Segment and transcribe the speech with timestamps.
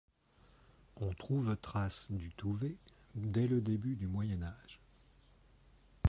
[0.95, 2.75] On trouve trace du Touvet
[3.13, 4.79] dès le début du Moyen Âge.